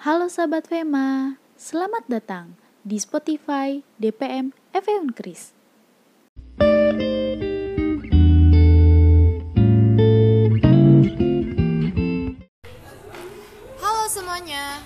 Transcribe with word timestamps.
Halo 0.00 0.32
sahabat 0.32 0.64
Fema, 0.64 1.36
selamat 1.60 2.08
datang 2.08 2.56
di 2.80 2.96
Spotify 2.96 3.84
DPM 4.00 4.48
FE 4.72 4.96
Unkris. 4.96 5.52
Halo 13.76 14.08
semuanya, 14.08 14.80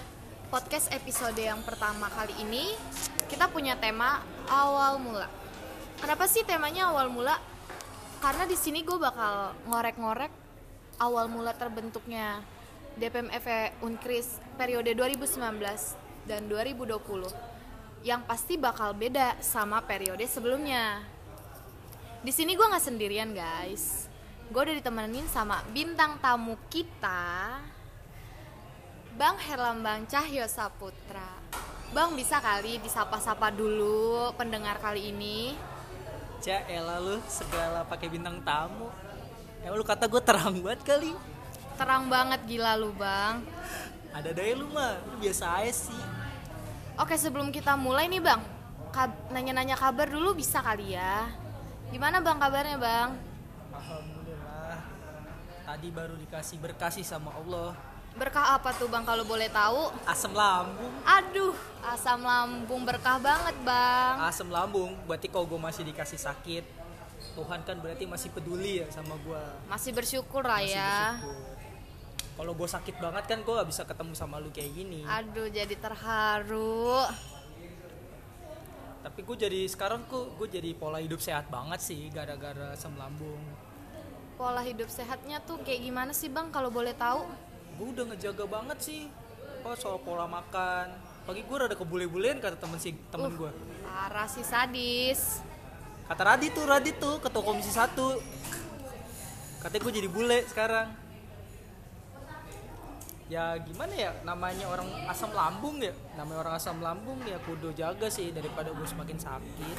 podcast 0.50 0.90
episode 0.90 1.38
yang 1.38 1.62
pertama 1.62 2.10
kali 2.10 2.34
ini 2.42 2.74
kita 3.30 3.46
punya 3.54 3.78
tema 3.78 4.18
awal 4.50 4.98
mula. 4.98 5.30
Kenapa 6.02 6.26
sih 6.26 6.42
temanya 6.42 6.90
awal 6.90 7.06
mula? 7.14 7.38
Karena 8.18 8.50
di 8.50 8.58
sini 8.58 8.82
gue 8.82 8.98
bakal 8.98 9.54
ngorek-ngorek 9.70 10.34
awal 10.98 11.30
mula 11.30 11.54
terbentuknya 11.54 12.42
DPM 12.94 13.26
FE 13.42 13.74
Unkris 13.82 14.38
periode 14.54 14.94
2019 14.94 15.42
dan 16.30 16.46
2020 16.46 16.94
yang 18.06 18.22
pasti 18.22 18.54
bakal 18.54 18.94
beda 18.94 19.34
sama 19.42 19.82
periode 19.82 20.22
sebelumnya. 20.30 21.02
Di 22.22 22.30
sini 22.30 22.54
gue 22.54 22.62
nggak 22.62 22.86
sendirian 22.86 23.34
guys, 23.34 24.06
gue 24.46 24.60
udah 24.62 24.76
ditemenin 24.78 25.26
sama 25.26 25.66
bintang 25.74 26.22
tamu 26.22 26.54
kita, 26.70 27.58
Bang 29.18 29.42
Herlambang 29.42 30.06
Cahyo 30.06 30.46
Saputra. 30.46 31.42
Bang 31.90 32.14
bisa 32.14 32.38
kali 32.38 32.78
disapa-sapa 32.78 33.50
dulu 33.50 34.30
pendengar 34.38 34.78
kali 34.78 35.10
ini. 35.10 35.54
Cak, 36.42 36.70
elah 36.70 37.02
lu 37.02 37.18
segala 37.26 37.82
pakai 37.86 38.06
bintang 38.06 38.38
tamu. 38.46 38.86
Emang 39.66 39.78
lu 39.78 39.86
kata 39.86 40.06
gue 40.06 40.22
terang 40.22 40.58
banget 40.62 40.82
kali. 40.86 41.33
Terang 41.74 42.06
banget 42.06 42.40
gila 42.46 42.78
lu 42.78 42.94
bang. 42.94 43.42
Ada 44.14 44.30
daya 44.30 44.54
lu 44.54 44.70
mah, 44.70 44.94
lu 45.04 45.18
biasa 45.18 45.58
aja 45.58 45.74
sih. 45.74 46.02
Oke 46.94 47.18
sebelum 47.18 47.50
kita 47.50 47.74
mulai 47.74 48.06
nih 48.06 48.22
bang, 48.22 48.38
kab- 48.88 49.26
nanya-nanya 49.28 49.74
kabar 49.74 50.06
dulu 50.06 50.32
bisa 50.32 50.62
kali 50.62 50.94
ya. 50.94 51.26
Gimana 51.90 52.22
bang 52.22 52.38
kabarnya 52.38 52.78
bang? 52.78 53.08
Alhamdulillah. 53.74 54.78
Tadi 55.66 55.88
baru 55.90 56.14
dikasih 56.16 56.58
berkasih 56.58 57.02
sama 57.02 57.34
Allah. 57.34 57.74
Berkah 58.14 58.54
apa 58.54 58.70
tuh 58.70 58.86
bang 58.86 59.02
kalau 59.02 59.26
boleh 59.26 59.50
tahu? 59.50 59.90
Asam 60.06 60.30
lambung. 60.30 60.94
Aduh, 61.02 61.50
asam 61.82 62.22
lambung 62.22 62.86
berkah 62.86 63.18
banget 63.18 63.58
bang. 63.66 64.14
Asam 64.22 64.46
lambung, 64.46 64.94
berarti 65.10 65.26
kalau 65.26 65.50
gue 65.50 65.58
masih 65.58 65.82
dikasih 65.82 66.22
sakit, 66.22 66.62
Tuhan 67.34 67.66
kan 67.66 67.74
berarti 67.82 68.06
masih 68.06 68.30
peduli 68.30 68.78
ya 68.78 68.86
sama 68.94 69.18
gue. 69.18 69.42
Masih 69.66 69.90
bersyukur 69.90 70.46
lah 70.46 70.62
Masih 70.62 70.78
ya. 70.78 70.94
bersyukur. 71.18 71.34
Kalau 72.34 72.52
gue 72.52 72.66
sakit 72.66 72.96
banget 72.98 73.24
kan 73.24 73.38
gue 73.40 73.52
gak 73.52 73.68
bisa 73.68 73.82
ketemu 73.82 74.12
sama 74.12 74.38
lu 74.38 74.50
kayak 74.50 74.72
gini. 74.72 75.00
Aduh 75.04 75.46
jadi 75.48 75.70
terharu. 75.72 77.06
Tapi 79.00 79.20
gue 79.20 79.36
jadi 79.38 79.60
sekarang 79.68 80.02
kok 80.04 80.34
gue 80.34 80.48
jadi 80.50 80.72
pola 80.72 80.98
hidup 80.98 81.20
sehat 81.20 81.46
banget 81.46 81.78
sih 81.78 82.08
gara-gara 82.08 82.72
asam 82.72 82.96
lambung. 82.96 83.38
Pola 84.34 84.64
hidup 84.64 84.88
sehatnya 84.88 85.38
tuh 85.38 85.60
kayak 85.60 85.80
gimana 85.80 86.10
sih 86.10 86.26
bang 86.26 86.50
kalau 86.50 86.68
boleh 86.68 86.92
tahu? 86.92 87.22
gue 87.74 87.90
udah 87.90 88.06
ngejaga 88.06 88.46
banget 88.46 88.78
sih 88.80 89.10
apa 89.58 89.74
soal 89.74 89.98
pola 89.98 90.30
makan 90.30 90.94
pagi 91.26 91.42
gue 91.42 91.56
rada 91.58 91.74
kebule-bulean 91.74 92.38
kata 92.38 92.54
temen 92.54 92.78
si 92.78 92.94
temen 93.10 93.26
Uh. 93.26 93.34
gue 93.34 93.50
Parah 93.82 94.30
sih 94.30 94.46
sadis. 94.46 95.42
kata 96.06 96.22
Radit 96.22 96.54
tuh 96.54 96.70
Radit 96.70 96.94
tuh 96.96 97.18
ketua 97.18 97.42
komisi 97.42 97.74
satu 97.74 98.14
katanya 99.58 99.82
gue 99.82 99.92
jadi 99.92 100.06
bule 100.06 100.46
sekarang 100.46 100.86
ya 103.28 103.56
gimana 103.60 103.94
ya? 103.94 104.10
Namanya 104.22 104.66
orang 104.68 104.88
asam 105.08 105.32
lambung 105.32 105.80
ya? 105.80 105.92
Namanya 106.16 106.38
orang 106.44 106.54
asam 106.60 106.78
lambung 106.80 107.20
ya 107.24 107.40
kudu 107.42 107.72
jaga 107.72 108.08
sih 108.12 108.30
daripada 108.30 108.70
gue 108.72 108.86
semakin 108.86 109.16
sakit. 109.16 109.76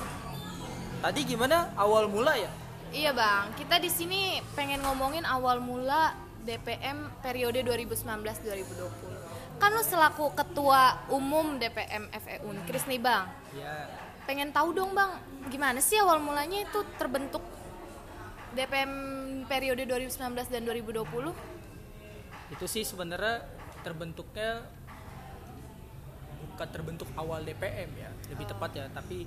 Tadi 1.01 1.21
gimana? 1.27 1.73
Awal 1.77 2.09
mula 2.09 2.33
ya? 2.37 2.49
Iya 2.95 3.11
bang, 3.11 3.51
kita 3.59 3.81
di 3.81 3.91
sini 3.91 4.39
pengen 4.55 4.79
ngomongin 4.85 5.27
awal 5.27 5.59
mula 5.59 6.15
DPM 6.45 7.09
periode 7.19 7.65
2019-2020. 7.65 9.59
Kan 9.59 9.71
lu 9.71 9.83
selaku 9.83 10.31
ketua 10.35 11.03
umum 11.11 11.57
DPM 11.59 12.07
FE 12.11 12.43
Unkris 12.45 12.85
nih 12.87 13.01
bang, 13.01 13.25
ya 13.55 13.87
pengen 14.25 14.49
tahu 14.51 14.73
dong 14.73 14.91
bang, 14.91 15.15
gimana 15.47 15.79
sih 15.79 16.01
awal 16.01 16.17
mulanya 16.19 16.65
itu 16.65 16.81
terbentuk 16.97 17.39
DPM 18.55 18.91
periode 19.47 19.85
2019 19.85 20.49
dan 20.49 20.61
2020? 20.65 21.05
Itu 22.53 22.65
sih 22.69 22.85
sebenarnya 22.85 23.41
terbentuknya 23.81 24.61
bukan 26.53 26.67
terbentuk 26.71 27.09
awal 27.17 27.41
DPM 27.41 27.89
ya 27.97 28.09
lebih 28.31 28.45
tepat 28.47 28.71
ya. 28.77 28.85
Tapi 28.93 29.25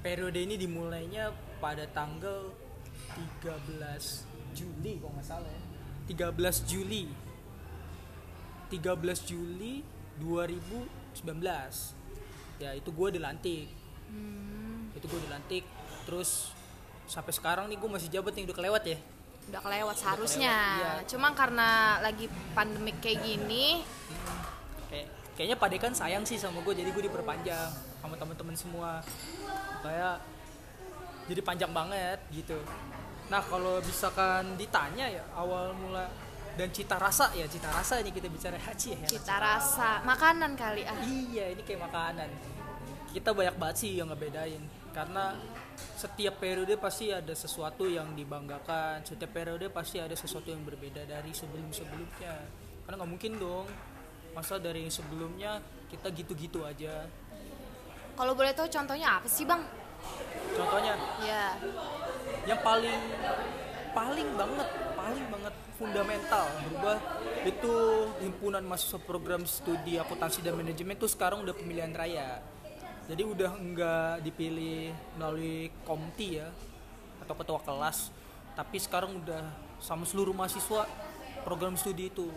periode 0.00 0.38
ini 0.40 0.56
dimulainya 0.56 1.30
pada 1.60 1.84
tanggal 1.90 2.52
13 3.42 4.56
Juli 4.56 4.98
kalau 4.98 5.12
nggak 5.14 5.26
salah 5.26 5.50
ya. 5.50 5.62
13 6.32 6.70
Juli. 6.70 7.04
13 8.68 9.30
Juli 9.30 9.80
2019 10.20 11.24
ya 12.58 12.74
itu 12.74 12.90
gue 12.90 13.08
dilantik. 13.14 13.68
Itu 14.96 15.06
gue 15.06 15.20
dilantik. 15.28 15.64
Terus 16.08 16.52
sampai 17.08 17.32
sekarang 17.32 17.68
nih 17.68 17.80
gue 17.80 17.88
masih 17.88 18.08
jabat 18.12 18.36
nih 18.36 18.44
udah 18.44 18.56
kelewat 18.56 18.84
ya 18.84 18.98
Udah 19.48 19.60
kelewat 19.64 19.96
seharusnya, 19.96 20.56
iya. 20.76 20.92
cuma 21.08 21.32
karena 21.32 21.96
lagi 22.04 22.28
pandemik 22.52 23.00
kayak 23.00 23.24
gini, 23.24 23.80
kayak 24.92 25.08
kayaknya 25.32 25.56
padekan 25.56 25.96
sayang 25.96 26.20
sih 26.28 26.36
sama 26.36 26.60
gue 26.60 26.76
jadi 26.76 26.92
gue 26.92 27.08
diperpanjang 27.08 27.72
sama 28.04 28.14
teman-teman 28.20 28.52
semua. 28.52 29.00
Kayak 29.80 30.20
jadi 31.32 31.40
panjang 31.40 31.72
banget 31.72 32.20
gitu. 32.28 32.60
Nah 33.28 33.40
kalau 33.44 33.80
misalkan 33.80 34.56
ditanya 34.60 35.08
ya 35.08 35.24
awal 35.32 35.72
mula 35.76 36.08
dan 36.56 36.68
cita 36.74 36.98
rasa 36.98 37.30
ya 37.36 37.46
cita 37.46 37.70
rasa 37.70 38.00
ini 38.04 38.10
kita 38.12 38.28
bicara 38.28 38.60
haji 38.68 39.00
ya. 39.00 39.08
Cita 39.08 39.36
rasa. 39.40 40.04
Makanan 40.04 40.56
kali 40.56 40.84
ah. 40.84 40.96
iya 41.04 41.56
ini 41.56 41.64
kayak 41.64 41.88
makanan. 41.88 42.28
Kita 43.12 43.32
banyak 43.32 43.56
banget 43.56 43.76
sih 43.80 43.96
yang 43.96 44.12
ngebedain 44.12 44.77
karena 44.98 45.38
setiap 45.94 46.42
periode 46.42 46.74
pasti 46.74 47.14
ada 47.14 47.30
sesuatu 47.30 47.86
yang 47.86 48.18
dibanggakan 48.18 49.06
setiap 49.06 49.30
periode 49.30 49.70
pasti 49.70 50.02
ada 50.02 50.18
sesuatu 50.18 50.50
yang 50.50 50.66
berbeda 50.66 51.06
dari 51.06 51.30
sebelum 51.30 51.70
sebelumnya 51.70 52.34
karena 52.82 52.98
nggak 52.98 53.10
mungkin 53.14 53.32
dong 53.38 53.66
masa 54.34 54.58
dari 54.58 54.82
yang 54.82 54.94
sebelumnya 54.94 55.62
kita 55.86 56.10
gitu-gitu 56.10 56.66
aja. 56.66 57.06
Kalau 58.18 58.34
boleh 58.34 58.50
tahu 58.50 58.66
contohnya 58.66 59.22
apa 59.22 59.28
sih 59.30 59.46
bang? 59.46 59.62
contohnya? 60.54 60.94
Ya, 61.22 61.54
yang 62.46 62.60
paling 62.62 62.98
paling 63.94 64.28
banget 64.38 64.68
paling 64.94 65.26
banget 65.26 65.54
fundamental 65.74 66.46
berubah 66.66 66.98
itu 67.46 67.74
himpunan 68.22 68.62
mahasiswa 68.66 69.00
program 69.02 69.42
studi 69.46 69.98
akuntansi 69.98 70.42
dan 70.42 70.54
manajemen 70.54 70.94
itu 70.94 71.06
sekarang 71.10 71.42
udah 71.42 71.54
pemilihan 71.54 71.90
raya 71.94 72.42
jadi 73.08 73.24
udah 73.24 73.56
enggak 73.56 74.20
dipilih 74.20 74.92
melalui 75.16 75.72
komti 75.88 76.36
ya 76.36 76.52
atau 77.24 77.32
ketua 77.32 77.56
kelas. 77.64 78.12
Tapi 78.52 78.76
sekarang 78.76 79.24
udah 79.24 79.48
sama 79.80 80.04
seluruh 80.04 80.36
mahasiswa 80.36 80.84
program 81.40 81.72
studi 81.80 82.12
itu. 82.12 82.28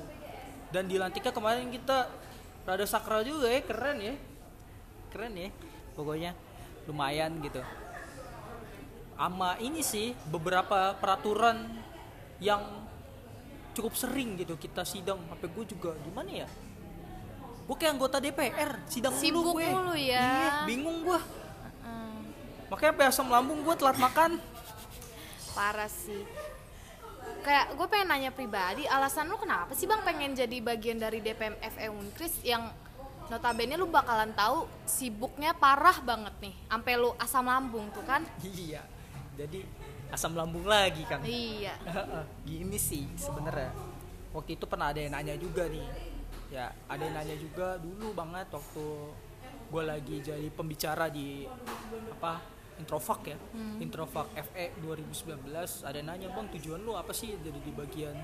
Dan 0.71 0.87
dilantiknya 0.87 1.35
kemarin 1.35 1.67
kita 1.67 2.07
rada 2.63 2.87
sakral 2.87 3.27
juga 3.27 3.51
ya 3.51 3.59
keren 3.67 3.99
ya. 3.99 4.15
Keren 5.11 5.33
ya 5.35 5.51
pokoknya 5.91 6.31
lumayan 6.87 7.43
gitu. 7.43 7.59
Ama 9.19 9.59
ini 9.59 9.83
sih 9.83 10.15
beberapa 10.31 10.95
peraturan 10.95 11.67
yang 12.39 12.87
cukup 13.75 13.91
sering 13.99 14.39
gitu 14.39 14.55
kita 14.55 14.87
sidang. 14.87 15.19
Sampai 15.27 15.51
gue 15.51 15.65
juga 15.67 15.91
gimana 15.99 16.47
ya 16.47 16.49
gue 17.72 17.78
kayak 17.78 17.94
anggota 17.96 18.20
DPR 18.20 18.84
sidang 18.84 19.16
Sibuk 19.16 19.47
mulu 19.47 19.56
gue. 19.56 19.64
mulu 19.66 19.96
ya. 19.96 20.20
iya 20.20 20.52
bingung 20.68 20.97
gue 21.02 21.20
Hmm, 21.82 22.20
makanya 22.68 22.91
sampai 22.91 23.06
asam 23.08 23.28
lambung 23.28 23.64
gue 23.64 23.73
telat 23.73 23.96
makan. 23.96 24.38
Parah 25.52 25.88
sih. 25.88 26.22
Kayak 27.41 27.73
gue 27.73 27.88
pengen 27.88 28.08
nanya 28.08 28.29
pribadi, 28.29 28.85
alasan 28.85 29.26
lu 29.26 29.35
kenapa 29.35 29.72
sih 29.72 29.88
bang 29.88 30.03
pengen 30.03 30.35
jadi 30.35 30.59
bagian 30.59 30.96
dari 30.96 31.20
DPM 31.20 31.58
FE 31.58 31.88
Unkris 31.90 32.38
yang 32.44 32.70
notabene 33.28 33.73
lu 33.73 33.88
bakalan 33.88 34.29
tahu 34.32 34.68
sibuknya 34.84 35.52
parah 35.52 35.97
banget 36.02 36.35
nih, 36.40 36.53
sampai 36.68 36.94
lu 36.94 37.16
asam 37.18 37.44
lambung 37.44 37.88
tuh 37.90 38.03
kan? 38.03 38.22
iya. 38.46 38.84
Jadi 39.34 39.64
asam 40.09 40.35
lambung 40.35 40.68
lagi 40.68 41.02
kan 41.03 41.23
Iya. 41.23 41.79
gini 42.44 42.76
sih 42.76 43.08
sebenarnya. 43.16 43.72
Waktu 44.32 44.53
itu 44.53 44.64
pernah 44.64 44.91
ada 44.91 45.00
yang 45.00 45.12
nanya 45.12 45.34
juga 45.34 45.66
nih 45.66 46.10
ya 46.51 46.67
ada 46.91 47.01
yang 47.01 47.15
nanya 47.15 47.35
juga 47.39 47.79
dulu 47.79 48.11
banget 48.11 48.51
waktu 48.51 48.85
gue 49.71 49.83
lagi 49.87 50.15
jadi 50.19 50.47
pembicara 50.51 51.07
di 51.07 51.47
apa 52.11 52.59
Introfak 52.81 53.21
ya? 53.29 53.37
Introfak 53.77 54.33
FE 54.33 54.73
2019 54.81 55.53
ada 55.85 55.93
yang 55.93 56.09
nanya 56.09 56.33
bang 56.33 56.49
tujuan 56.57 56.81
lu 56.81 56.97
apa 56.97 57.13
sih 57.13 57.37
jadi 57.37 57.59
di 57.61 57.69
bagian 57.69 58.17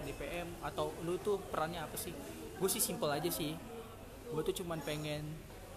DPM 0.00 0.64
atau 0.64 0.96
lu 1.04 1.20
tuh 1.20 1.36
perannya 1.52 1.84
apa 1.84 1.92
sih? 2.00 2.16
Gue 2.56 2.72
sih 2.72 2.80
simpel 2.80 3.12
aja 3.12 3.28
sih. 3.28 3.52
Gue 4.32 4.40
tuh 4.40 4.64
cuman 4.64 4.80
pengen 4.80 5.28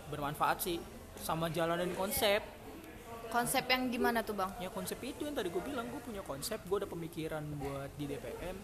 bermanfaat 0.07 0.63
sih 0.63 0.79
sama 1.19 1.51
jalanin 1.51 1.91
konsep. 1.91 2.39
Konsep 3.27 3.67
yang 3.67 3.91
gimana 3.91 4.23
tuh 4.23 4.39
bang? 4.39 4.51
Ya 4.63 4.71
konsep 4.71 4.99
itu 5.03 5.27
yang 5.27 5.35
tadi 5.35 5.51
gue 5.51 5.63
bilang 5.63 5.91
gue 5.91 5.99
punya 5.99 6.23
konsep 6.23 6.63
gue 6.63 6.77
ada 6.79 6.87
pemikiran 6.87 7.43
buat 7.59 7.91
di 7.99 8.07
DPM 8.07 8.57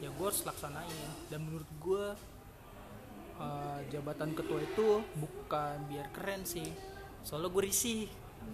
ya 0.00 0.08
gue 0.08 0.26
harus 0.26 0.48
laksanain. 0.48 1.28
Dan 1.28 1.44
menurut 1.44 1.68
gue 1.76 2.04
uh, 3.38 3.80
jabatan 3.90 4.34
ketua 4.34 4.60
itu 4.62 5.02
bukan 5.18 5.76
biar 5.90 6.06
keren 6.14 6.42
sih. 6.46 6.68
Soalnya 7.24 7.50
gue 7.50 7.62
risih. 7.64 8.06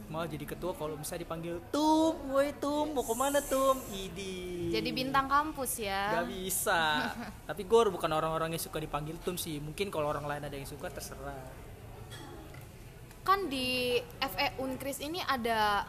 Mau 0.06 0.22
jadi 0.22 0.46
ketua 0.46 0.70
kalau 0.78 0.94
misalnya 0.94 1.26
dipanggil 1.26 1.58
tum 1.74 2.14
woi 2.30 2.54
tum 2.62 2.94
mau 2.94 3.02
ke 3.02 3.14
mana 3.18 3.42
tum? 3.42 3.74
Idi. 3.90 4.70
Jadi 4.70 4.90
bintang 4.94 5.26
kampus 5.26 5.82
ya. 5.82 6.22
Gak 6.22 6.30
bisa. 6.30 7.10
Tapi 7.50 7.62
gue 7.66 7.80
bukan 7.90 8.10
orang-orang 8.10 8.54
yang 8.54 8.62
suka 8.62 8.78
dipanggil 8.78 9.18
tum 9.18 9.34
sih. 9.34 9.58
Mungkin 9.58 9.90
kalau 9.90 10.06
orang 10.06 10.26
lain 10.30 10.42
ada 10.46 10.54
yang 10.54 10.66
suka 10.66 10.86
terserah. 10.94 11.42
Kan 13.26 13.50
di 13.50 13.98
FE 14.22 14.62
Unkris 14.62 15.02
ini 15.02 15.18
ada 15.26 15.82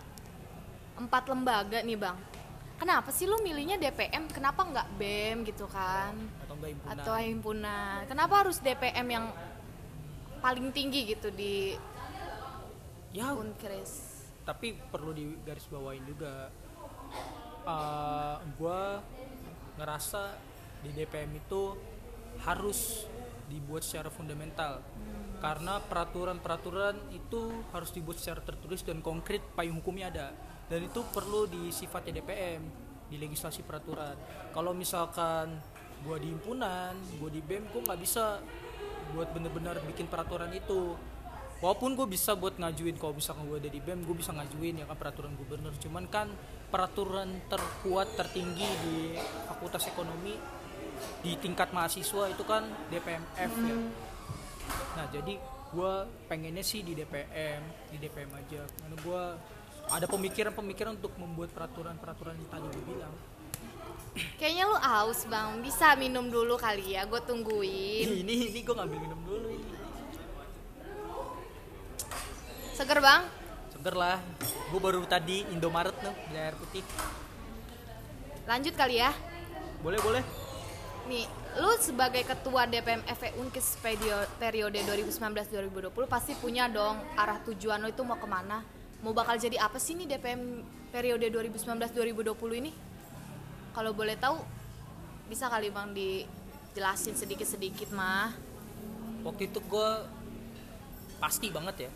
empat 0.98 1.30
lembaga 1.30 1.86
nih 1.86 1.98
bang. 1.98 2.18
Kenapa 2.82 3.14
sih 3.14 3.30
lu 3.30 3.38
milihnya 3.46 3.78
DPM 3.78 4.26
kenapa 4.34 4.66
nggak 4.66 4.88
BEM 4.98 5.46
gitu 5.46 5.70
kan 5.70 6.18
atau 6.62 6.70
enggak 6.70 6.72
himpunan. 6.78 7.02
Atau 7.02 7.16
himpunan. 7.18 7.98
Kenapa 8.06 8.34
harus 8.46 8.58
DPM 8.62 9.08
yang 9.10 9.26
paling 10.40 10.70
tinggi 10.70 11.18
gitu 11.18 11.34
di 11.34 11.74
ya 13.12 13.34
Unkris? 13.34 14.12
tapi 14.42 14.74
perlu 14.74 15.14
digaris 15.14 15.70
bawain 15.70 16.02
juga. 16.06 16.50
Uh, 17.62 18.42
gue 18.58 18.82
ngerasa 19.78 20.34
di 20.82 20.90
DPM 20.98 21.38
itu 21.38 21.78
harus 22.42 23.06
dibuat 23.46 23.86
secara 23.86 24.10
fundamental. 24.10 24.82
Karena 25.42 25.82
peraturan-peraturan 25.82 27.14
itu 27.14 27.66
harus 27.74 27.90
dibuat 27.94 28.22
secara 28.22 28.46
tertulis 28.46 28.86
dan 28.86 29.02
konkret 29.02 29.42
payung 29.54 29.82
hukumnya 29.82 30.10
ada. 30.10 30.28
Dan 30.70 30.86
itu 30.88 31.02
perlu 31.10 31.50
di 31.50 31.70
sifatnya 31.74 32.22
DPM 32.22 32.62
di 33.12 33.20
legislasi 33.20 33.66
peraturan. 33.66 34.16
Kalau 34.56 34.72
misalkan 34.72 35.60
gua 36.02 36.18
di 36.18 36.34
himpunan 36.34 36.94
gua 37.22 37.30
di 37.30 37.42
BEM 37.42 37.70
gua 37.74 37.82
nggak 37.92 38.02
bisa 38.02 38.42
buat 39.12 39.30
bener-bener 39.36 39.76
bikin 39.86 40.08
peraturan 40.08 40.52
itu. 40.56 40.96
Walaupun 41.62 41.94
gue 41.94 42.10
bisa 42.10 42.34
buat 42.34 42.58
ngajuin 42.58 42.98
kalau 42.98 43.14
misalkan 43.14 43.46
gue 43.46 43.62
ada 43.62 43.70
di 43.70 43.78
BEM 43.78 44.02
gue 44.10 44.18
bisa 44.18 44.34
ngajuin 44.34 44.82
ya 44.82 44.86
kan 44.90 44.98
peraturan 44.98 45.38
gubernur. 45.38 45.70
Cuman 45.78 46.10
kan 46.10 46.26
peraturan 46.74 47.38
terkuat 47.46 48.18
tertinggi 48.18 48.66
di 48.66 49.14
fakultas 49.46 49.86
ekonomi 49.86 50.34
di 51.22 51.38
tingkat 51.38 51.70
mahasiswa 51.70 52.34
itu 52.34 52.42
kan 52.50 52.66
DPMF 52.90 53.52
ya. 53.62 53.78
Nah 54.98 55.06
jadi 55.14 55.38
gue 55.70 55.94
pengennya 56.26 56.66
sih 56.66 56.82
di 56.82 56.98
DPM 56.98 57.62
di 57.94 57.98
DPM 58.02 58.32
aja. 58.34 58.66
Karena 58.66 58.98
gue 58.98 59.24
ada 59.86 60.06
pemikiran-pemikiran 60.10 60.98
untuk 60.98 61.14
membuat 61.22 61.54
peraturan-peraturan 61.54 62.42
yang 62.42 62.50
tadi 62.50 62.66
gue 62.74 62.86
bilang 62.90 63.14
kayaknya 64.38 64.64
lu 64.68 64.78
aus 64.78 65.24
bang. 65.28 65.60
Bisa 65.64 65.96
minum 65.96 66.28
dulu 66.28 66.60
kali 66.60 66.96
ya 66.96 67.08
gue 67.08 67.22
tungguin. 67.24 68.08
Ini 68.26 68.34
ini 68.52 68.60
gue 68.60 68.76
ngambil 68.76 68.98
minum 69.00 69.20
dulu 69.24 69.48
ini. 69.52 69.74
Seger 72.76 73.00
bang? 73.00 73.22
Seger 73.76 73.96
lah. 73.96 74.20
Gue 74.72 74.80
baru 74.80 75.04
tadi 75.06 75.44
Indomaret 75.52 75.96
tuh 76.00 76.14
beli 76.32 76.40
air 76.40 76.56
putih. 76.56 76.84
Lanjut 78.48 78.74
kali 78.76 79.00
ya. 79.00 79.12
Boleh 79.86 80.00
boleh. 80.02 80.24
Nih 81.08 81.26
lu 81.60 81.72
sebagai 81.84 82.24
ketua 82.24 82.64
DPM 82.64 83.04
FE 83.04 83.36
Unkis 83.36 83.76
perio- 83.84 84.30
periode 84.40 84.80
2019-2020 84.88 85.92
pasti 86.08 86.32
punya 86.40 86.72
dong 86.72 86.96
arah 87.20 87.44
tujuan 87.44 87.84
lu 87.84 87.92
itu 87.92 88.04
mau 88.08 88.16
ke 88.16 88.28
mana. 88.28 88.64
Mau 89.02 89.12
bakal 89.12 89.36
jadi 89.36 89.58
apa 89.60 89.82
sih 89.82 89.98
nih 89.98 90.16
DPM 90.16 90.62
periode 90.94 91.26
2019-2020 91.28 92.62
ini 92.62 92.72
kalau 93.72 93.92
boleh 93.92 94.16
tahu 94.16 94.40
bisa 95.28 95.48
kali 95.48 95.72
bang 95.72 95.92
dijelasin 95.92 97.16
sedikit-sedikit 97.16 97.92
mah? 97.92 98.36
Waktu 99.24 99.48
itu 99.48 99.60
gue 99.62 99.90
pasti 101.18 101.48
banget 101.50 101.88
ya. 101.88 101.92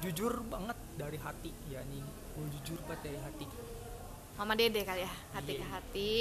Jujur 0.00 0.40
banget 0.46 0.78
dari 0.96 1.18
hati 1.18 1.52
ya 1.68 1.82
nih 1.82 2.02
gue 2.32 2.46
jujur 2.58 2.78
banget 2.86 3.12
dari 3.12 3.20
hati. 3.20 3.46
Mama 4.34 4.56
Dede 4.56 4.80
kali 4.82 5.04
ya 5.04 5.12
hati 5.32 5.52
ke 5.52 5.60
Iya. 5.60 5.68
hati. 5.68 6.12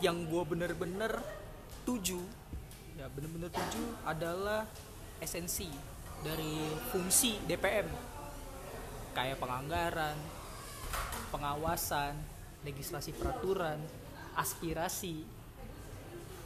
Yang 0.00 0.16
gue 0.28 0.42
bener-bener 0.44 1.12
tuju 1.82 2.20
ya 2.94 3.08
bener-bener 3.08 3.48
tuju 3.48 4.04
adalah 4.04 4.68
esensi 5.18 5.72
dari 6.20 6.60
fungsi 6.92 7.40
DPM 7.48 7.88
kayak 9.16 9.40
penganggaran 9.40 10.12
pengawasan 11.32 12.12
legislasi 12.64 13.16
peraturan 13.16 13.80
aspirasi 14.36 15.24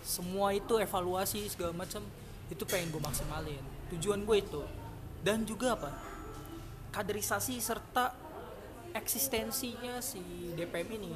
semua 0.05 0.53
itu 0.53 0.77
evaluasi 0.77 1.49
segala 1.49 1.73
macam 1.73 2.05
itu 2.53 2.63
pengen 2.69 2.93
gue 2.93 3.01
maksimalin. 3.01 3.65
Tujuan 3.97 4.21
gue 4.29 4.37
itu. 4.37 4.63
Dan 5.25 5.49
juga 5.49 5.73
apa? 5.73 5.91
Kaderisasi 6.93 7.57
serta 7.57 8.13
eksistensinya 8.93 10.05
si 10.05 10.21
DPM 10.53 10.89
ini. 11.01 11.13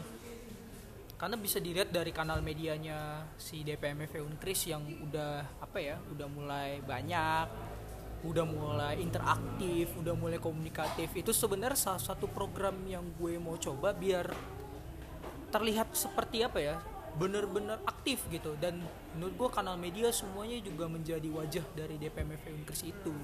Karena 1.21 1.37
bisa 1.37 1.61
dilihat 1.61 1.93
dari 1.93 2.17
kanal 2.17 2.41
medianya 2.41 3.29
si 3.37 3.61
DPM 3.61 4.09
FE 4.09 4.25
Unkris 4.25 4.73
yang 4.73 4.81
udah 4.81 5.61
apa 5.61 5.79
ya 5.83 6.01
udah 6.15 6.27
mulai 6.31 6.81
banyak 6.81 7.47
udah 8.19 8.43
mulai 8.47 8.99
interaktif 8.99 9.95
udah 10.01 10.15
mulai 10.17 10.41
komunikatif. 10.41 11.13
Itu 11.13 11.37
sebenarnya 11.37 11.77
salah 11.77 12.03
satu 12.03 12.27
program 12.31 12.75
yang 12.89 13.05
gue 13.21 13.37
mau 13.37 13.59
coba 13.61 13.93
biar 13.93 14.58
terlihat 15.49 15.93
seperti 15.93 16.45
apa 16.45 16.59
ya 16.61 16.77
bener-bener 17.19 17.81
aktif 17.85 18.23
gitu. 18.31 18.55
Dan 18.61 18.79
menurut 19.17 19.35
gue 19.35 19.49
kanal 19.51 19.75
media 19.75 20.13
semuanya 20.13 20.61
juga 20.63 20.87
menjadi 20.87 21.27
wajah 21.27 21.65
dari 21.75 21.99
DPM 21.99 22.37
FE 22.39 22.51
Unkris 22.55 22.83
itu. 22.87 23.15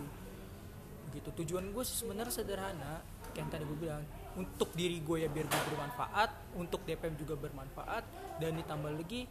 Gitu. 1.14 1.28
Tujuan 1.44 1.70
gue 1.70 1.84
sih 1.86 1.94
sebenarnya 1.94 2.34
sederhana 2.34 2.98
kayak 3.30 3.38
yang 3.38 3.50
tadi 3.50 3.64
gue 3.66 3.78
bilang 3.78 4.02
untuk 4.34 4.70
diri 4.74 4.98
gue 4.98 5.26
ya 5.26 5.28
biar 5.30 5.46
gue 5.46 5.62
bermanfaat 5.74 6.30
untuk 6.58 6.82
DPM 6.82 7.14
juga 7.14 7.34
bermanfaat 7.38 8.02
dan 8.38 8.54
ditambah 8.54 8.94
lagi 8.94 9.26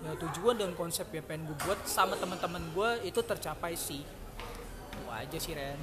ya 0.00 0.16
tujuan 0.16 0.56
dan 0.56 0.72
konsep 0.72 1.12
yang 1.12 1.24
pengen 1.28 1.52
gue 1.52 1.56
buat 1.60 1.76
sama 1.84 2.16
teman-teman 2.16 2.64
gue 2.72 2.90
itu 3.04 3.20
tercapai 3.20 3.76
sih. 3.76 4.00
Itu 4.96 5.08
aja 5.12 5.36
sih 5.36 5.52
Ren. 5.52 5.76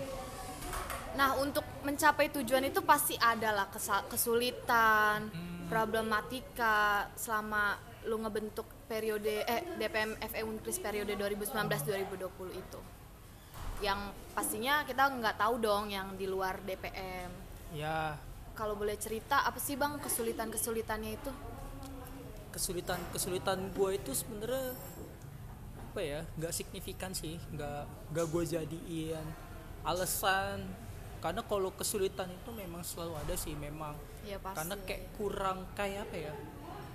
Nah, 1.18 1.34
untuk 1.38 1.66
mencapai 1.82 2.30
tujuan 2.30 2.66
itu 2.66 2.82
pasti 2.82 3.18
ada 3.18 3.50
lah 3.50 3.68
kesa- 3.70 4.06
kesulitan, 4.06 5.30
Hmm. 5.34 5.47
Problematika 5.68 7.08
selama 7.20 7.76
lu 8.08 8.24
ngebentuk 8.24 8.68
periode 8.88 9.44
eh 9.44 9.64
DPM 9.76 10.16
FE 10.16 10.42
Unkris 10.48 10.80
periode 10.80 11.14
2019-2020 11.20 12.56
itu. 12.56 12.80
Yang 13.84 14.00
pastinya 14.32 14.82
kita 14.88 15.12
nggak 15.12 15.38
tahu 15.38 15.60
dong 15.60 15.92
yang 15.92 16.16
di 16.16 16.26
luar 16.26 16.64
DPM. 16.64 17.30
ya 17.76 18.16
Kalau 18.58 18.74
boleh 18.74 18.98
cerita 18.98 19.46
apa 19.46 19.62
sih 19.62 19.78
Bang 19.78 20.02
kesulitan-kesulitannya 20.02 21.12
itu? 21.14 21.32
kesulitan 22.58 22.98
kesulitan 23.14 23.70
gue 23.70 24.02
itu 24.02 24.12
sebenarnya 24.18 24.74
apa 25.78 26.02
ya 26.02 26.22
nggak 26.42 26.54
signifikan 26.54 27.14
sih 27.14 27.38
nggak 27.54 27.86
nggak 28.10 28.26
gue 28.34 28.44
jadiin 28.50 29.26
alasan 29.86 30.66
karena 31.28 31.44
kalau 31.44 31.76
kesulitan 31.76 32.32
itu 32.32 32.56
memang 32.56 32.88
selalu 32.88 33.20
ada 33.20 33.36
sih 33.36 33.52
memang. 33.52 33.92
Ya 34.24 34.40
pasti. 34.40 34.64
karena 34.64 34.76
kayak 34.80 35.04
kurang 35.20 35.68
kayak 35.76 36.08
apa 36.08 36.16
ya? 36.16 36.34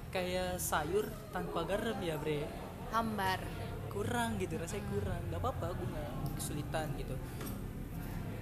Kayak 0.09 0.57
sayur 0.57 1.05
tanpa 1.37 1.69
garam 1.69 2.01
ya 2.01 2.17
bre. 2.17 2.49
Hambar. 2.97 3.45
kurang 3.93 4.41
gitu 4.41 4.57
rasanya 4.57 4.89
kurang. 4.89 5.21
Nggak 5.29 5.41
apa-apa 5.45 5.77
gue 5.77 5.85
nggak 5.85 6.41
kesulitan 6.41 6.97
gitu. 6.97 7.13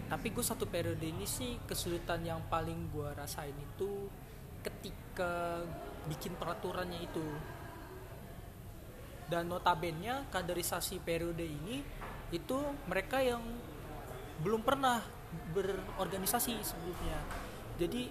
Tapi 0.06 0.26
gue 0.30 0.44
satu 0.47 0.70
periode 0.70 1.02
ini 1.02 1.26
sih 1.26 1.59
kesulitan 1.66 2.23
yang 2.23 2.38
paling 2.47 2.87
gue 2.94 3.11
rasain 3.18 3.59
itu 3.59 4.06
ketika 4.62 5.66
bikin 6.06 6.38
peraturannya 6.38 7.02
itu. 7.02 7.26
Dan 9.26 9.50
notabene 9.50 10.30
kaderisasi 10.30 11.02
periode 11.02 11.42
ini 11.42 11.82
itu 12.30 12.62
mereka 12.87 13.18
yang 13.18 13.42
belum 14.47 14.62
pernah 14.62 15.02
berorganisasi 15.54 16.54
sebelumnya. 16.62 17.18
Jadi 17.80 18.10